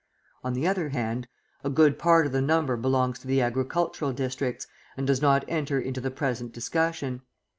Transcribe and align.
On 0.43 0.53
the 0.53 0.65
other 0.67 0.89
hand, 0.89 1.27
a 1.63 1.69
good 1.69 1.99
part 1.99 2.25
of 2.25 2.31
the 2.31 2.41
number 2.41 2.75
belongs 2.75 3.19
to 3.19 3.27
the 3.27 3.39
agricultural 3.39 4.13
districts, 4.13 4.65
and 4.97 5.05
does 5.05 5.21
not 5.21 5.45
enter 5.47 5.79
into 5.79 6.01
the 6.01 6.09
present 6.09 6.53
discussion. 6.53 7.21